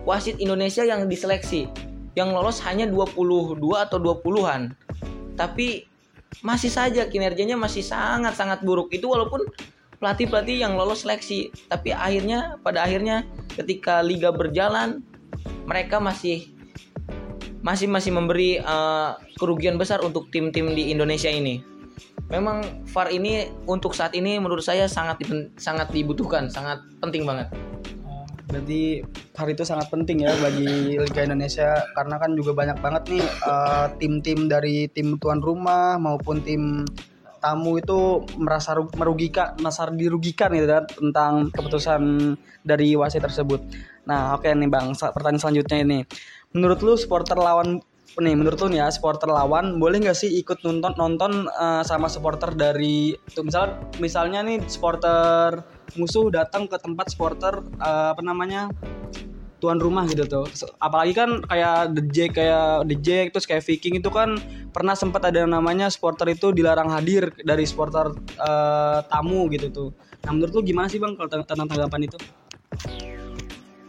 wasit 0.07 0.39
Indonesia 0.39 0.87
yang 0.87 1.11
diseleksi. 1.11 1.67
Yang 2.13 2.29
lolos 2.37 2.59
hanya 2.69 2.87
22 2.87 3.59
atau 3.75 3.99
20-an. 3.99 4.77
Tapi 5.35 5.89
masih 6.41 6.73
saja 6.73 7.05
kinerjanya 7.05 7.61
masih 7.61 7.85
sangat-sangat 7.85 8.65
buruk. 8.65 8.89
Itu 8.89 9.13
walaupun 9.13 9.45
pelatih-pelatih 10.01 10.65
yang 10.65 10.81
lolos 10.81 11.05
seleksi, 11.05 11.53
tapi 11.69 11.93
akhirnya 11.93 12.57
pada 12.65 12.89
akhirnya 12.89 13.29
ketika 13.53 14.01
liga 14.01 14.33
berjalan 14.33 15.05
mereka 15.69 16.01
masih 16.01 16.49
masih 17.63 17.87
masih 17.87 18.11
memberi 18.11 18.59
uh, 18.59 19.15
kerugian 19.39 19.79
besar 19.79 20.03
untuk 20.03 20.33
tim-tim 20.33 20.73
di 20.73 20.91
Indonesia 20.91 21.31
ini. 21.31 21.63
Memang 22.33 22.65
VAR 22.89 23.13
ini 23.13 23.53
untuk 23.69 23.93
saat 23.93 24.17
ini 24.17 24.41
menurut 24.41 24.65
saya 24.65 24.89
sangat 24.89 25.21
sangat 25.61 25.93
dibutuhkan, 25.93 26.49
sangat 26.49 26.81
penting 26.99 27.29
banget 27.29 27.53
berarti 28.53 29.01
hari 29.33 29.57
itu 29.57 29.65
sangat 29.65 29.89
penting 29.89 30.29
ya 30.29 30.37
bagi 30.37 31.01
Liga 31.01 31.25
Indonesia 31.25 31.73
karena 31.97 32.21
kan 32.21 32.37
juga 32.37 32.53
banyak 32.53 32.79
banget 32.85 33.03
nih 33.17 33.25
uh, 33.49 33.89
tim-tim 33.97 34.45
dari 34.45 34.93
tim 34.93 35.17
tuan 35.17 35.41
rumah 35.41 35.97
maupun 35.97 36.45
tim 36.45 36.85
tamu 37.43 37.81
itu 37.81 38.23
merasa 38.39 38.79
merugikan, 38.95 39.59
merasa 39.59 39.91
dirugikan 39.91 40.55
gitu 40.55 40.69
kan 40.71 40.85
tentang 40.87 41.33
keputusan 41.51 42.03
dari 42.63 42.95
wasit 42.95 43.19
tersebut. 43.19 43.59
Nah, 44.07 44.39
oke 44.39 44.47
okay 44.47 44.55
nih 44.55 44.71
Bang, 44.71 44.95
pertanyaan 44.95 45.43
selanjutnya 45.43 45.79
ini. 45.83 45.99
Menurut 46.55 46.79
lu 46.87 46.95
supporter 46.95 47.35
lawan 47.35 47.83
nih 48.13 48.37
menurut 48.37 48.61
lu 48.61 48.69
nih 48.77 48.85
ya 48.85 48.89
supporter 48.93 49.25
lawan 49.33 49.81
boleh 49.81 50.05
nggak 50.05 50.13
sih 50.13 50.29
ikut 50.45 50.61
nonton 50.61 50.93
nonton 51.01 51.49
uh, 51.49 51.81
sama 51.81 52.13
supporter 52.13 52.53
dari 52.53 53.17
tuh 53.33 53.49
misal 53.49 53.81
misalnya 54.05 54.45
nih 54.45 54.61
supporter 54.69 55.65
musuh 55.97 56.33
datang 56.33 56.69
ke 56.69 56.77
tempat 56.81 57.13
supporter 57.13 57.61
uh, 57.81 58.13
apa 58.17 58.23
namanya 58.25 58.73
tuan 59.63 59.79
rumah 59.79 60.03
gitu 60.11 60.27
tuh. 60.27 60.47
Apalagi 60.83 61.15
kan 61.15 61.39
kayak 61.47 61.95
The 61.95 62.03
Jack 62.11 62.31
kayak 62.35 62.91
The 62.91 62.97
Jack 62.99 63.27
terus 63.31 63.47
kayak 63.47 63.63
Viking 63.63 64.03
itu 64.03 64.11
kan 64.11 64.35
pernah 64.75 64.99
sempat 64.99 65.23
ada 65.23 65.47
yang 65.47 65.55
namanya 65.55 65.87
supporter 65.87 66.27
itu 66.35 66.51
dilarang 66.51 66.91
hadir 66.91 67.31
dari 67.47 67.63
supporter 67.63 68.11
uh, 68.43 69.07
tamu 69.07 69.47
gitu 69.55 69.71
tuh. 69.71 69.89
Nah 70.27 70.35
menurut 70.35 70.51
lu 70.59 70.63
gimana 70.67 70.91
sih 70.91 70.99
bang 70.99 71.15
kalau 71.15 71.31
tentang 71.31 71.71
tanggapan 71.71 72.11
itu? 72.11 72.19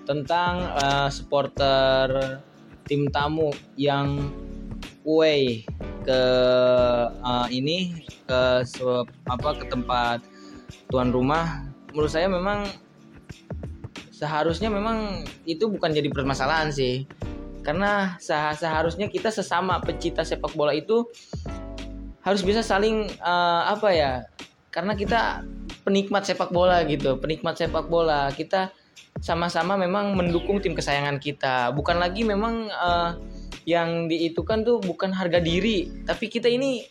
Tentang 0.06 0.54
uh, 0.78 1.10
supporter 1.10 2.38
tim 2.86 3.10
tamu 3.10 3.50
yang 3.74 4.30
away 5.10 5.66
ke 6.06 6.22
uh, 7.18 7.48
ini 7.50 8.06
ke 8.30 8.42
apa 9.26 9.50
ke 9.58 9.66
tempat 9.74 10.22
tuan 10.94 11.10
rumah 11.10 11.73
menurut 11.94 12.12
saya 12.12 12.28
memang 12.28 12.66
seharusnya 14.10 14.68
memang 14.68 15.24
itu 15.46 15.70
bukan 15.70 15.94
jadi 15.94 16.10
permasalahan 16.10 16.74
sih 16.74 17.06
karena 17.64 18.20
seharusnya 18.60 19.08
kita 19.08 19.32
sesama 19.32 19.80
pecinta 19.80 20.28
sepak 20.28 20.52
bola 20.58 20.76
itu 20.76 21.08
harus 22.26 22.44
bisa 22.44 22.60
saling 22.60 23.08
uh, 23.24 23.72
apa 23.72 23.90
ya 23.96 24.12
karena 24.74 24.98
kita 24.98 25.48
penikmat 25.88 26.28
sepak 26.28 26.52
bola 26.52 26.84
gitu 26.84 27.16
penikmat 27.22 27.56
sepak 27.56 27.88
bola 27.88 28.28
kita 28.36 28.74
sama-sama 29.24 29.78
memang 29.78 30.18
mendukung 30.18 30.64
tim 30.64 30.74
kesayangan 30.74 31.22
kita. 31.22 31.72
Bukan 31.76 32.02
lagi 32.02 32.26
memang 32.26 32.72
uh, 32.72 33.16
yang 33.64 34.12
diitukan 34.12 34.66
tuh 34.66 34.82
bukan 34.82 35.14
harga 35.14 35.40
diri, 35.40 35.88
tapi 36.04 36.28
kita 36.28 36.50
ini 36.50 36.84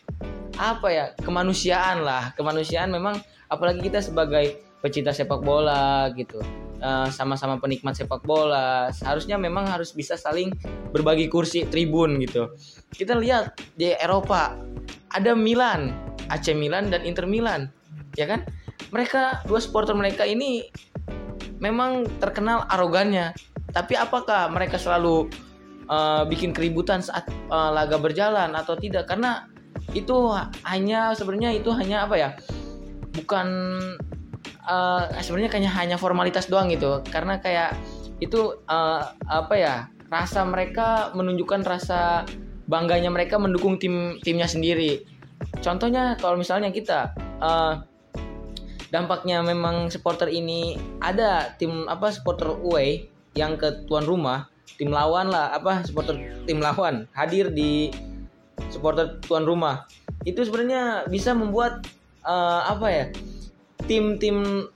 apa 0.57 0.87
ya 0.89 1.05
kemanusiaan 1.19 2.05
lah. 2.05 2.31
Kemanusiaan 2.37 2.93
memang 2.93 3.19
apalagi 3.51 3.83
kita 3.83 3.99
sebagai 3.99 4.57
pecinta 4.83 5.15
sepak 5.15 5.39
bola 5.39 6.11
gitu. 6.11 6.43
eh, 6.83 7.07
sama-sama 7.15 7.55
penikmat 7.63 7.95
sepak 7.95 8.27
bola 8.27 8.91
seharusnya 8.91 9.39
memang 9.39 9.63
harus 9.63 9.95
bisa 9.95 10.19
saling 10.19 10.51
berbagi 10.91 11.31
kursi 11.31 11.63
tribun 11.71 12.19
gitu 12.19 12.51
kita 12.91 13.15
lihat 13.15 13.55
di 13.79 13.95
Eropa 13.95 14.59
ada 15.15 15.31
Milan 15.31 15.95
AC 16.27 16.51
Milan 16.51 16.91
dan 16.91 17.07
Inter 17.07 17.23
Milan 17.23 17.71
ya 18.19 18.27
kan 18.27 18.43
mereka 18.91 19.41
dua 19.47 19.63
supporter 19.63 19.95
mereka 19.95 20.27
ini 20.27 20.67
memang 21.63 22.03
terkenal 22.19 22.67
arogannya. 22.67 23.31
Tapi 23.71 23.95
apakah 23.95 24.51
mereka 24.51 24.75
selalu 24.75 25.31
uh, 25.87 26.27
bikin 26.27 26.51
keributan 26.51 26.99
saat 26.99 27.25
uh, 27.47 27.71
laga 27.71 27.95
berjalan 27.95 28.51
atau 28.53 28.75
tidak? 28.75 29.07
Karena 29.07 29.47
itu 29.95 30.29
hanya 30.67 31.15
sebenarnya 31.15 31.55
itu 31.55 31.71
hanya 31.71 32.03
apa 32.03 32.15
ya? 32.19 32.29
Bukan 33.15 33.47
uh, 34.67 35.07
sebenarnya 35.19 35.51
kayaknya 35.51 35.73
hanya 35.75 35.95
formalitas 35.99 36.47
doang 36.47 36.71
gitu. 36.71 37.03
Karena 37.07 37.39
kayak 37.39 37.75
itu 38.19 38.59
uh, 38.67 39.01
apa 39.27 39.55
ya? 39.55 39.75
Rasa 40.11 40.45
mereka 40.45 41.09
menunjukkan 41.17 41.65
rasa 41.65 42.27
bangganya 42.69 43.09
mereka 43.09 43.41
mendukung 43.41 43.81
tim 43.81 44.21
timnya 44.21 44.45
sendiri. 44.45 45.03
Contohnya 45.59 46.15
kalau 46.21 46.37
misalnya 46.39 46.69
kita 46.69 47.11
uh, 47.41 47.83
dampaknya 48.93 49.41
memang 49.41 49.89
supporter 49.89 50.29
ini 50.29 50.77
ada 51.01 51.57
tim 51.57 51.89
apa 51.89 52.13
supporter 52.13 52.53
away 52.53 53.09
yang 53.33 53.57
ke 53.57 53.89
tuan 53.89 54.05
rumah 54.05 54.45
tim 54.77 54.93
lawan 54.93 55.33
lah 55.33 55.49
apa 55.53 55.81
supporter 55.81 56.21
tim 56.45 56.61
lawan 56.61 57.09
hadir 57.17 57.49
di 57.49 57.89
supporter 58.69 59.17
tuan 59.25 59.49
rumah 59.49 59.89
itu 60.29 60.45
sebenarnya 60.45 61.09
bisa 61.09 61.33
membuat 61.33 61.81
uh, 62.21 62.69
apa 62.69 62.87
ya 62.89 63.05
tim-tim 63.85 64.67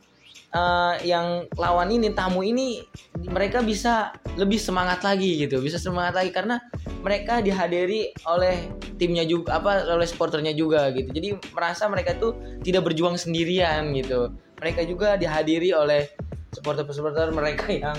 uh, 0.52 0.96
yang 1.04 1.48
lawan 1.56 1.92
ini 1.92 2.12
tamu 2.12 2.44
ini 2.44 2.84
mereka 3.28 3.64
bisa 3.64 4.16
lebih 4.36 4.60
semangat 4.62 5.02
lagi 5.04 5.48
gitu 5.48 5.60
bisa 5.60 5.80
semangat 5.82 6.18
lagi 6.20 6.32
karena 6.32 6.62
mereka 7.02 7.40
dihadiri 7.40 8.12
oleh 8.28 8.68
timnya 8.98 9.24
juga 9.24 9.62
apa 9.62 9.86
oleh 9.88 10.04
supporternya 10.10 10.52
juga 10.58 10.90
gitu. 10.92 11.08
Jadi 11.14 11.38
merasa 11.54 11.86
mereka 11.88 12.18
tuh 12.18 12.36
tidak 12.66 12.90
berjuang 12.90 13.16
sendirian 13.16 13.94
gitu. 13.94 14.34
Mereka 14.58 14.84
juga 14.90 15.16
dihadiri 15.16 15.72
oleh 15.72 16.10
supporter-supporter 16.52 17.30
mereka 17.32 17.70
yang 17.86 17.98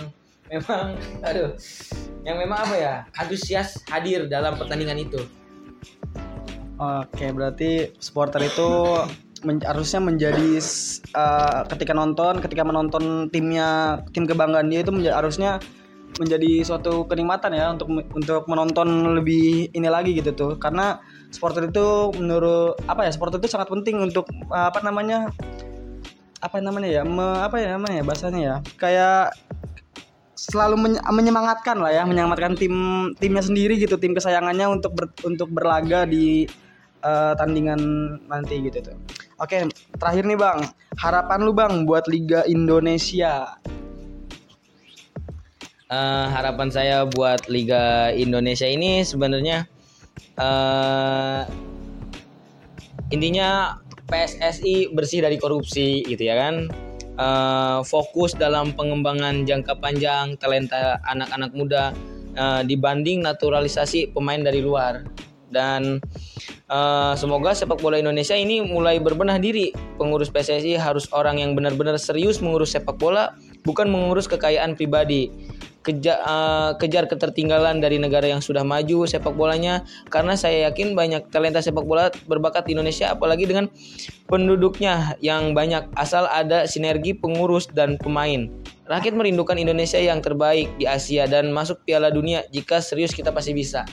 memang 0.50 0.98
aduh 1.22 1.54
yang 2.26 2.36
memang 2.36 2.58
apa 2.68 2.74
ya 2.76 2.94
antusias 3.16 3.80
hadir 3.88 4.26
dalam 4.26 4.58
pertandingan 4.58 4.98
itu. 4.98 5.22
Oke 6.78 7.26
berarti 7.34 7.96
supporter 7.98 8.44
itu 8.46 8.68
men 9.46 9.62
harusnya 9.62 10.00
menjadi 10.02 10.58
uh, 11.14 11.62
ketika 11.70 11.92
nonton 11.94 12.42
ketika 12.42 12.62
menonton 12.66 13.28
timnya 13.30 14.02
tim 14.10 14.26
kebanggaan 14.26 14.66
dia 14.70 14.82
itu 14.82 14.90
menjadi, 14.90 15.14
harusnya 15.14 15.50
menjadi 16.18 16.66
suatu 16.66 17.06
kenikmatan 17.06 17.54
ya 17.54 17.70
untuk 17.70 17.86
untuk 17.92 18.42
menonton 18.50 19.14
lebih 19.20 19.70
ini 19.70 19.86
lagi 19.86 20.16
gitu 20.18 20.34
tuh 20.34 20.52
karena 20.58 20.98
supporter 21.30 21.68
itu 21.70 22.10
menurut 22.18 22.80
apa 22.90 23.06
ya 23.06 23.10
supporter 23.14 23.38
itu 23.38 23.52
sangat 23.52 23.70
penting 23.70 24.02
untuk 24.02 24.26
apa 24.50 24.80
namanya 24.82 25.30
apa 26.38 26.62
namanya 26.62 26.88
ya 26.88 27.02
me, 27.02 27.26
apa 27.42 27.56
ya 27.58 27.74
namanya 27.74 28.02
ya 28.02 28.04
bahasanya 28.06 28.40
ya 28.40 28.56
kayak 28.78 29.34
selalu 30.38 30.96
menyemangatkan 31.02 31.82
lah 31.82 31.90
ya 31.90 32.02
menyemangatkan 32.06 32.54
tim 32.54 32.74
timnya 33.18 33.42
sendiri 33.42 33.74
gitu 33.74 33.98
tim 33.98 34.14
kesayangannya 34.14 34.70
untuk 34.70 34.94
ber, 34.94 35.10
untuk 35.26 35.50
berlaga 35.50 36.06
di 36.06 36.46
uh, 37.02 37.34
tandingan 37.34 37.78
nanti 38.30 38.62
gitu 38.62 38.78
tuh. 38.80 38.96
Oke, 39.38 39.70
terakhir 40.02 40.26
nih 40.26 40.34
Bang, 40.34 40.66
harapan 40.98 41.46
lu 41.46 41.54
Bang 41.54 41.86
buat 41.86 42.10
Liga 42.10 42.42
Indonesia? 42.50 43.54
Uh, 45.86 46.26
harapan 46.34 46.74
saya 46.74 47.06
buat 47.06 47.46
Liga 47.46 48.10
Indonesia 48.18 48.66
ini 48.66 49.06
sebenarnya 49.06 49.70
uh, 50.42 51.46
intinya 53.14 53.78
PSSI 54.10 54.90
bersih 54.90 55.22
dari 55.22 55.38
korupsi 55.38 56.02
gitu 56.02 56.18
ya 56.26 56.34
kan? 56.34 56.66
Uh, 57.14 57.86
fokus 57.86 58.34
dalam 58.34 58.74
pengembangan 58.74 59.46
jangka 59.46 59.78
panjang 59.78 60.34
talenta 60.42 60.98
anak-anak 61.06 61.54
muda 61.54 61.94
uh, 62.34 62.66
dibanding 62.66 63.22
naturalisasi 63.22 64.10
pemain 64.10 64.42
dari 64.42 64.66
luar 64.66 65.06
dan 65.48 66.00
uh, 66.68 67.12
semoga 67.16 67.56
sepak 67.56 67.80
bola 67.80 67.98
Indonesia 68.00 68.36
ini 68.36 68.64
mulai 68.64 69.00
berbenah 69.00 69.40
diri 69.40 69.72
pengurus 69.96 70.28
PSSI 70.28 70.76
harus 70.76 71.08
orang 71.12 71.40
yang 71.40 71.52
benar-benar 71.56 71.96
serius 71.96 72.40
mengurus 72.44 72.76
sepak 72.76 72.96
bola 72.96 73.34
bukan 73.64 73.88
mengurus 73.88 74.28
kekayaan 74.28 74.76
pribadi 74.76 75.32
kejar, 75.88 76.20
uh, 76.20 76.70
kejar 76.76 77.08
ketertinggalan 77.08 77.80
dari 77.80 77.96
negara 77.96 78.28
yang 78.28 78.44
sudah 78.44 78.60
maju 78.60 79.08
sepak 79.08 79.32
bolanya 79.32 79.88
karena 80.12 80.36
saya 80.36 80.68
yakin 80.68 80.92
banyak 80.92 81.32
talenta 81.32 81.64
sepak 81.64 81.88
bola 81.88 82.12
berbakat 82.28 82.68
di 82.68 82.76
Indonesia 82.76 83.08
apalagi 83.08 83.48
dengan 83.48 83.72
penduduknya 84.28 85.16
yang 85.24 85.56
banyak 85.56 85.88
asal 85.96 86.28
ada 86.28 86.68
sinergi 86.68 87.16
pengurus 87.16 87.70
dan 87.72 87.96
pemain. 87.96 88.52
Rakyat 88.88 89.16
merindukan 89.16 89.56
Indonesia 89.56 90.00
yang 90.00 90.24
terbaik 90.24 90.68
di 90.80 90.88
Asia 90.88 91.28
dan 91.28 91.52
masuk 91.52 91.84
Piala 91.84 92.08
Dunia 92.08 92.44
jika 92.48 92.80
serius 92.80 93.12
kita 93.12 93.32
pasti 93.32 93.52
bisa. 93.52 93.84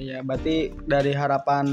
Oh 0.00 0.08
ya, 0.08 0.24
berarti 0.24 0.72
dari 0.88 1.12
harapan 1.12 1.68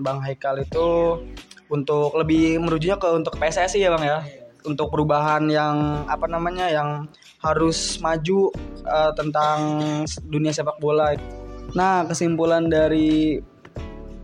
Bang 0.00 0.24
Haikal 0.24 0.64
itu 0.64 1.20
untuk 1.68 2.16
lebih 2.16 2.56
merujuknya 2.56 2.96
ke 2.96 3.04
untuk 3.12 3.36
PSSI 3.36 3.84
ya 3.84 3.92
Bang 3.92 4.00
ya. 4.00 4.24
Untuk 4.64 4.88
perubahan 4.88 5.44
yang 5.44 6.08
apa 6.08 6.24
namanya 6.24 6.72
yang 6.72 7.04
harus 7.44 8.00
maju 8.00 8.48
uh, 8.80 9.12
tentang 9.12 9.60
dunia 10.24 10.56
sepak 10.56 10.80
bola. 10.80 11.20
Nah, 11.76 12.08
kesimpulan 12.08 12.72
dari 12.72 13.44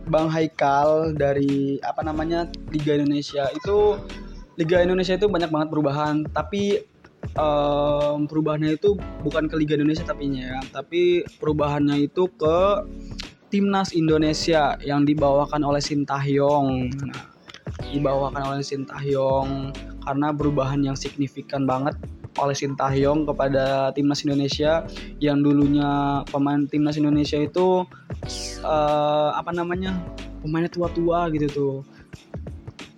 Bang 0.09 0.33
Haikal 0.33 1.13
dari 1.13 1.77
apa 1.85 2.01
namanya 2.01 2.49
Liga 2.73 2.97
Indonesia 2.97 3.53
itu 3.53 4.01
Liga 4.57 4.81
Indonesia 4.81 5.13
itu 5.13 5.29
banyak 5.29 5.53
banget 5.53 5.69
perubahan, 5.69 6.25
tapi 6.33 6.81
um, 7.37 8.25
perubahannya 8.25 8.81
itu 8.81 8.97
bukan 9.21 9.45
ke 9.45 9.55
Liga 9.61 9.77
Indonesia 9.77 10.09
tapi 10.09 10.41
ya, 10.41 10.57
tapi 10.73 11.21
perubahannya 11.37 12.01
itu 12.01 12.25
ke 12.33 12.57
timnas 13.53 13.93
Indonesia 13.93 14.73
yang 14.81 15.05
dibawakan 15.05 15.61
oleh 15.61 15.77
Sintayong. 15.77 16.89
Nah, 17.05 17.21
dibawakan 17.85 18.57
oleh 18.57 18.65
Sintayong 18.65 19.69
karena 20.01 20.33
perubahan 20.33 20.81
yang 20.81 20.97
signifikan 20.97 21.69
banget 21.69 21.93
oleh 22.41 22.57
Sintayong 22.57 23.29
kepada 23.29 23.93
timnas 23.93 24.25
Indonesia 24.25 24.81
yang 25.21 25.45
dulunya 25.45 26.25
pemain 26.33 26.65
timnas 26.65 26.97
Indonesia 26.97 27.37
itu 27.37 27.85
uh, 28.65 29.29
apa 29.37 29.53
namanya 29.53 30.01
pemainnya 30.41 30.73
tua-tua 30.73 31.29
gitu 31.29 31.47
tuh. 31.53 31.77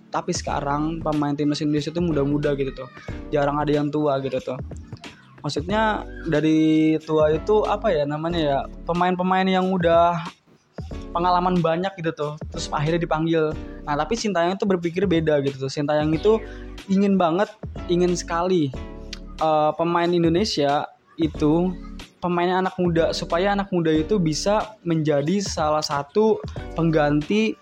Tapi 0.08 0.32
sekarang 0.32 1.04
pemain 1.04 1.36
timnas 1.36 1.60
Indonesia 1.60 1.92
itu 1.92 2.00
muda-muda 2.00 2.56
gitu 2.56 2.72
tuh. 2.72 2.88
Jarang 3.28 3.60
ada 3.60 3.68
yang 3.68 3.92
tua 3.92 4.24
gitu 4.24 4.40
tuh. 4.40 4.56
Maksudnya 5.44 6.08
dari 6.24 6.96
tua 7.04 7.36
itu 7.36 7.60
apa 7.68 7.92
ya 7.92 8.08
namanya 8.08 8.40
ya 8.40 8.58
pemain-pemain 8.88 9.44
yang 9.44 9.68
udah 9.68 10.16
pengalaman 11.16 11.56
banyak 11.64 11.88
gitu 11.96 12.12
tuh 12.12 12.32
terus 12.52 12.68
akhirnya 12.68 13.00
dipanggil. 13.00 13.56
Nah 13.88 13.96
tapi 13.96 14.20
Sintayong 14.20 14.60
itu 14.60 14.68
berpikir 14.68 15.08
beda 15.08 15.40
gitu 15.40 15.56
tuh. 15.56 15.72
Sintayong 15.72 16.12
itu 16.12 16.36
ingin 16.92 17.16
banget 17.16 17.48
ingin 17.88 18.12
sekali 18.12 18.68
uh, 19.40 19.72
pemain 19.72 20.12
Indonesia 20.12 20.84
itu 21.16 21.72
pemainnya 22.20 22.68
anak 22.68 22.76
muda 22.76 23.16
supaya 23.16 23.56
anak 23.56 23.72
muda 23.72 23.88
itu 23.88 24.20
bisa 24.20 24.76
menjadi 24.84 25.40
salah 25.40 25.80
satu 25.80 26.36
pengganti 26.76 27.56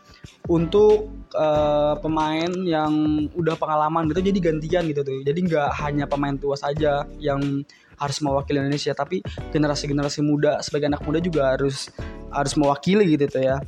untuk 0.51 1.09
uh, 1.37 1.97
pemain 2.01 2.51
yang 2.65 3.27
udah 3.33 3.57
pengalaman 3.57 4.11
gitu 4.11 4.21
jadi 4.25 4.39
gantian 4.51 4.85
gitu 4.91 5.01
tuh. 5.07 5.21
Jadi 5.23 5.39
nggak 5.47 5.71
hanya 5.85 6.05
pemain 6.11 6.35
tua 6.35 6.59
saja 6.59 7.07
yang 7.23 7.63
harus 7.95 8.19
mewakili 8.19 8.59
Indonesia 8.59 8.91
tapi 8.91 9.23
generasi-generasi 9.55 10.21
muda 10.27 10.59
sebagai 10.67 10.91
anak 10.91 11.03
muda 11.07 11.23
juga 11.23 11.55
harus 11.55 11.91
harus 12.35 12.59
mewakili 12.59 13.15
gitu 13.15 13.31
tuh 13.31 13.43
ya. 13.43 13.59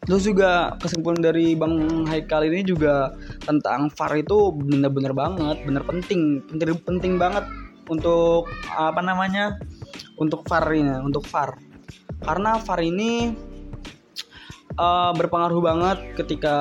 Terus 0.00 0.24
juga 0.24 0.80
kesimpulan 0.80 1.20
dari 1.20 1.52
Bang 1.52 2.06
Haikal 2.08 2.48
ini 2.48 2.64
juga 2.64 3.12
tentang 3.44 3.92
VAR 3.92 4.16
itu 4.16 4.48
bener-bener 4.56 5.12
banget 5.12 5.60
bener 5.68 5.84
penting 5.84 6.40
penting 6.48 6.80
penting 6.88 7.12
banget 7.20 7.44
untuk 7.92 8.48
apa 8.72 9.04
namanya 9.04 9.60
untuk 10.16 10.40
VAR 10.48 10.72
ini 10.72 11.04
untuk 11.04 11.28
VAR 11.28 11.60
karena 12.24 12.56
VAR 12.64 12.80
ini 12.80 13.36
uh, 14.80 15.12
berpengaruh 15.12 15.60
banget 15.60 15.98
ketika 16.16 16.56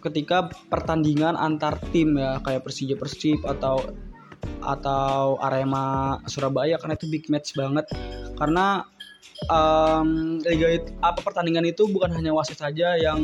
ketika 0.00 0.48
pertandingan 0.72 1.36
antar 1.36 1.76
tim 1.92 2.16
ya 2.16 2.40
kayak 2.40 2.64
Persija 2.64 2.96
Persib 2.96 3.44
atau 3.44 3.84
atau 4.64 5.36
Arema 5.40 6.16
Surabaya 6.24 6.80
karena 6.80 6.96
itu 6.96 7.06
big 7.08 7.28
match 7.28 7.52
banget 7.52 7.88
karena 8.40 8.88
um, 9.52 10.40
liga 10.40 10.80
itu, 10.80 10.88
apa 11.04 11.20
pertandingan 11.20 11.68
itu 11.68 11.84
bukan 11.92 12.08
hanya 12.16 12.32
wasit 12.32 12.56
saja 12.56 12.96
yang 12.96 13.20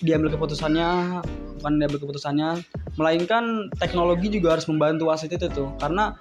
diambil 0.00 0.32
keputusannya 0.32 1.20
bukan 1.60 1.72
diambil 1.76 2.00
keputusannya 2.00 2.64
melainkan 2.96 3.68
teknologi 3.76 4.32
juga 4.32 4.56
harus 4.56 4.64
membantu 4.70 5.12
wasit 5.12 5.34
itu 5.34 5.50
tuh. 5.52 5.68
Karena 5.76 6.16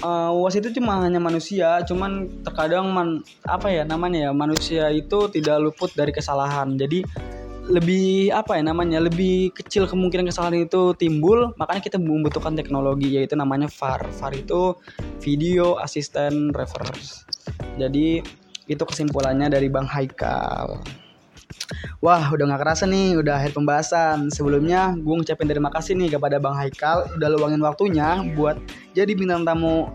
uh, 0.00 0.32
wasit 0.40 0.64
itu 0.64 0.80
cuma 0.80 1.02
hanya 1.04 1.20
manusia 1.20 1.82
cuman 1.84 2.42
terkadang 2.46 2.88
man, 2.94 3.20
apa 3.44 3.68
ya 3.68 3.82
namanya 3.84 4.30
ya 4.30 4.32
manusia 4.32 4.88
itu 4.94 5.28
tidak 5.28 5.60
luput 5.60 5.92
dari 5.92 6.14
kesalahan. 6.14 6.78
Jadi 6.80 7.04
lebih 7.68 8.32
apa 8.32 8.56
ya 8.56 8.64
namanya 8.64 8.96
lebih 8.96 9.52
kecil 9.52 9.84
kemungkinan 9.84 10.32
kesalahan 10.32 10.64
itu 10.64 10.96
timbul 10.96 11.52
makanya 11.60 11.84
kita 11.84 12.00
membutuhkan 12.00 12.56
teknologi 12.56 13.12
yaitu 13.12 13.36
namanya 13.36 13.68
VAR 13.68 14.08
VAR 14.08 14.32
itu 14.32 14.72
video 15.20 15.76
asisten 15.76 16.56
reverse. 16.56 17.28
Jadi 17.76 18.24
itu 18.68 18.82
kesimpulannya 18.84 19.52
dari 19.52 19.68
Bang 19.68 19.84
Haikal. 19.84 20.80
Wah 22.00 22.24
udah 22.32 22.56
gak 22.56 22.60
kerasa 22.64 22.84
nih 22.88 23.20
udah 23.20 23.36
akhir 23.36 23.52
pembahasan. 23.52 24.32
Sebelumnya 24.32 24.96
gue 24.96 25.14
ngucapin 25.20 25.48
terima 25.48 25.68
kasih 25.68 25.92
nih 25.96 26.16
kepada 26.16 26.40
Bang 26.40 26.56
Haikal 26.56 27.08
Udah 27.18 27.28
luangin 27.34 27.60
waktunya 27.60 28.24
buat 28.36 28.56
jadi 28.96 29.12
bintang 29.12 29.42
tamu 29.42 29.90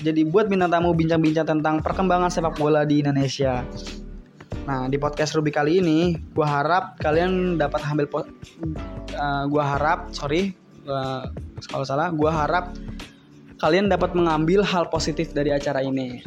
Jadi 0.00 0.26
buat 0.26 0.48
bintang 0.48 0.72
tamu 0.72 0.96
bincang-bincang 0.96 1.46
tentang 1.46 1.80
perkembangan 1.84 2.32
sepak 2.32 2.56
bola 2.56 2.82
di 2.88 3.04
Indonesia 3.04 3.62
Nah 4.64 4.88
di 4.88 4.96
podcast 4.96 5.36
Ruby 5.36 5.52
kali 5.52 5.80
ini 5.84 6.16
gue 6.16 6.46
harap 6.46 6.96
kalian 7.00 7.60
dapat 7.60 7.84
ambil 7.84 8.08
uh, 8.12 8.24
eh, 9.12 9.44
Gue 9.48 9.62
harap 9.62 10.08
sorry 10.16 10.56
uh, 10.88 11.28
kalau 11.68 11.84
salah 11.84 12.08
gue 12.08 12.30
harap 12.30 12.72
kalian 13.60 13.92
dapat 13.92 14.16
mengambil 14.16 14.64
hal 14.64 14.88
positif 14.88 15.36
dari 15.36 15.52
acara 15.52 15.84
ini 15.84 16.24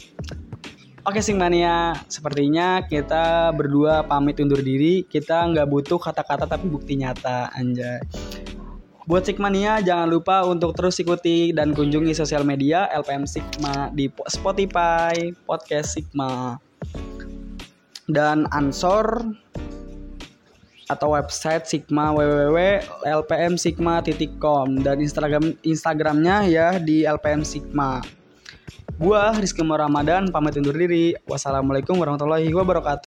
Oke 1.07 1.23
Singmania, 1.23 1.95
sepertinya 2.11 2.83
kita 2.83 3.55
berdua 3.55 4.03
pamit 4.03 4.43
undur 4.43 4.59
diri. 4.59 5.07
Kita 5.07 5.47
nggak 5.47 5.63
butuh 5.71 5.95
kata-kata 5.95 6.43
tapi 6.51 6.67
bukti 6.67 6.99
nyata, 6.99 7.47
anjay. 7.55 8.03
Buat 9.07 9.23
Sigmania, 9.23 9.79
jangan 9.79 10.11
lupa 10.11 10.43
untuk 10.43 10.75
terus 10.75 10.99
ikuti 10.99 11.55
dan 11.55 11.71
kunjungi 11.71 12.11
sosial 12.11 12.43
media 12.43 12.91
LPM 12.91 13.23
Sigma 13.23 13.87
di 13.95 14.11
Spotify, 14.27 15.31
Podcast 15.47 15.95
Sigma, 15.95 16.59
dan 18.07 18.47
Ansor 18.55 19.35
atau 20.87 21.11
website 21.15 21.67
Sigma 21.67 22.11
www.lpmsigma.com 22.15 24.67
dan 24.79 25.03
Instagram 25.03 25.51
Instagramnya 25.63 26.43
ya 26.47 26.79
di 26.79 27.03
LPM 27.03 27.43
Sigma. 27.43 27.99
Gua 28.97 29.29
Rizky 29.35 29.61
Ramadan 29.61 30.33
pamit 30.33 30.57
undur 30.57 30.73
diri. 30.73 31.13
Wassalamualaikum 31.29 32.01
warahmatullahi 32.01 32.49
wabarakatuh. 32.49 33.06